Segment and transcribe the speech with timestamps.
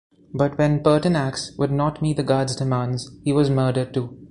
[0.33, 4.17] But when Pertinax would not meet the guard's demands, he was murdered, too.